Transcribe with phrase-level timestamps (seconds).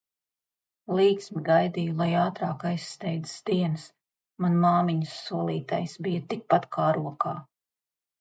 [0.99, 3.83] Līksmi gaidīju lai ātrāk aizsteidzas dienas,
[4.45, 7.35] man māmiņas solītais, bija tik pat kā rokā.